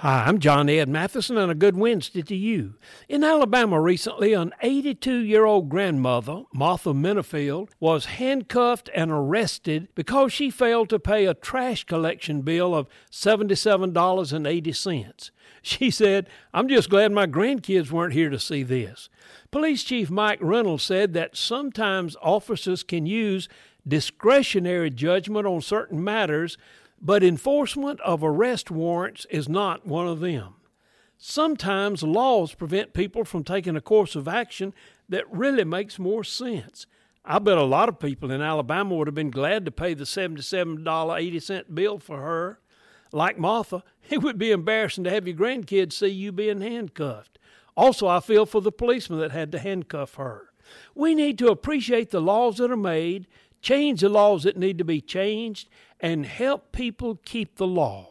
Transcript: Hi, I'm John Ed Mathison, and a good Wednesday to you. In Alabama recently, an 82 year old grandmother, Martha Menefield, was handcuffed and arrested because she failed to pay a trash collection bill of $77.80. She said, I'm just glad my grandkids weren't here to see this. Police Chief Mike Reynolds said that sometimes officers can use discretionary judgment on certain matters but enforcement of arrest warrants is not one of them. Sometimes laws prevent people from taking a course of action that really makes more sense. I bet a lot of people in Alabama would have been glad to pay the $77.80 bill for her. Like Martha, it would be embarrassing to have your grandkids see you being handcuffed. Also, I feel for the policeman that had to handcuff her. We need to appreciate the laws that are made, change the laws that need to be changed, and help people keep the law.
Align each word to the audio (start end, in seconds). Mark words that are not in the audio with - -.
Hi, 0.00 0.24
I'm 0.26 0.38
John 0.38 0.70
Ed 0.70 0.88
Mathison, 0.88 1.36
and 1.36 1.52
a 1.52 1.54
good 1.54 1.76
Wednesday 1.76 2.22
to 2.22 2.34
you. 2.34 2.76
In 3.06 3.22
Alabama 3.22 3.78
recently, 3.78 4.32
an 4.32 4.54
82 4.62 5.12
year 5.12 5.44
old 5.44 5.68
grandmother, 5.68 6.44
Martha 6.54 6.94
Menefield, 6.94 7.68
was 7.80 8.06
handcuffed 8.06 8.88
and 8.94 9.10
arrested 9.10 9.88
because 9.94 10.32
she 10.32 10.48
failed 10.48 10.88
to 10.88 10.98
pay 10.98 11.26
a 11.26 11.34
trash 11.34 11.84
collection 11.84 12.40
bill 12.40 12.74
of 12.74 12.88
$77.80. 13.12 15.30
She 15.60 15.90
said, 15.90 16.30
I'm 16.54 16.66
just 16.66 16.88
glad 16.88 17.12
my 17.12 17.26
grandkids 17.26 17.90
weren't 17.90 18.14
here 18.14 18.30
to 18.30 18.38
see 18.38 18.62
this. 18.62 19.10
Police 19.50 19.84
Chief 19.84 20.10
Mike 20.10 20.38
Reynolds 20.40 20.82
said 20.82 21.12
that 21.12 21.36
sometimes 21.36 22.16
officers 22.22 22.82
can 22.82 23.04
use 23.04 23.50
discretionary 23.86 24.88
judgment 24.88 25.46
on 25.46 25.60
certain 25.60 26.02
matters 26.02 26.56
but 27.00 27.22
enforcement 27.22 28.00
of 28.00 28.22
arrest 28.22 28.70
warrants 28.70 29.26
is 29.30 29.48
not 29.48 29.86
one 29.86 30.06
of 30.06 30.20
them. 30.20 30.54
Sometimes 31.16 32.02
laws 32.02 32.54
prevent 32.54 32.94
people 32.94 33.24
from 33.24 33.44
taking 33.44 33.76
a 33.76 33.80
course 33.80 34.16
of 34.16 34.26
action 34.26 34.72
that 35.08 35.30
really 35.30 35.64
makes 35.64 35.98
more 35.98 36.24
sense. 36.24 36.86
I 37.24 37.38
bet 37.38 37.58
a 37.58 37.64
lot 37.64 37.88
of 37.88 37.98
people 37.98 38.30
in 38.30 38.40
Alabama 38.40 38.94
would 38.94 39.06
have 39.06 39.14
been 39.14 39.30
glad 39.30 39.64
to 39.66 39.70
pay 39.70 39.92
the 39.92 40.04
$77.80 40.04 41.74
bill 41.74 41.98
for 41.98 42.22
her. 42.22 42.60
Like 43.12 43.38
Martha, 43.38 43.82
it 44.10 44.22
would 44.22 44.38
be 44.38 44.50
embarrassing 44.50 45.04
to 45.04 45.10
have 45.10 45.26
your 45.26 45.36
grandkids 45.36 45.92
see 45.92 46.08
you 46.08 46.32
being 46.32 46.60
handcuffed. 46.60 47.38
Also, 47.76 48.06
I 48.08 48.20
feel 48.20 48.46
for 48.46 48.60
the 48.60 48.72
policeman 48.72 49.20
that 49.20 49.32
had 49.32 49.52
to 49.52 49.58
handcuff 49.58 50.14
her. 50.14 50.52
We 50.94 51.14
need 51.14 51.38
to 51.38 51.48
appreciate 51.48 52.10
the 52.10 52.20
laws 52.20 52.56
that 52.58 52.70
are 52.70 52.76
made, 52.76 53.26
change 53.60 54.00
the 54.00 54.08
laws 54.08 54.42
that 54.42 54.56
need 54.56 54.78
to 54.78 54.84
be 54.84 55.00
changed, 55.00 55.68
and 56.00 56.26
help 56.26 56.72
people 56.72 57.20
keep 57.24 57.56
the 57.56 57.66
law. 57.66 58.09